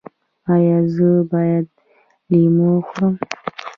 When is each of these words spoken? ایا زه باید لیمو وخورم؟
ایا 0.53 0.77
زه 0.93 1.09
باید 1.31 1.67
لیمو 2.29 2.67
وخورم؟ 2.75 3.15